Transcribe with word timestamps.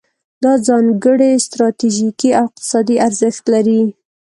دا 0.43 0.53
ځانګړی 0.67 1.31
ستراتیژیکي 1.45 2.29
او 2.39 2.45
اقتصادي 2.49 2.95
ارزښت 3.07 3.43
لري. 3.53 3.81